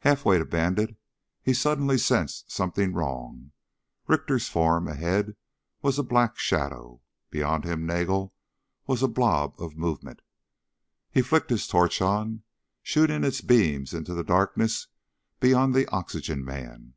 Halfway 0.00 0.36
to 0.38 0.44
Bandit 0.44 0.96
he 1.40 1.54
suddenly 1.54 1.96
sensed 1.96 2.50
something 2.50 2.92
wrong. 2.92 3.52
Richter's 4.08 4.48
form, 4.48 4.88
ahead, 4.88 5.36
was 5.80 5.96
a 5.96 6.02
black 6.02 6.36
shadow. 6.36 7.02
Beyond 7.30 7.62
him, 7.64 7.86
Nagel 7.86 8.34
was 8.88 9.00
a 9.00 9.06
blob 9.06 9.54
of 9.60 9.76
movement. 9.76 10.22
He 11.12 11.22
flicked 11.22 11.50
his 11.50 11.68
torch 11.68 12.02
on, 12.02 12.42
shooting 12.82 13.22
its 13.22 13.42
beams 13.42 13.94
into 13.94 14.12
the 14.12 14.24
darkness 14.24 14.88
beyond 15.38 15.72
the 15.76 15.86
oxygen 15.88 16.44
man. 16.44 16.94